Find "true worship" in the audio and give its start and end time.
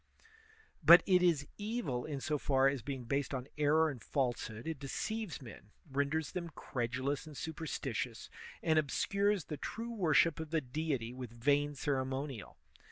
9.57-10.39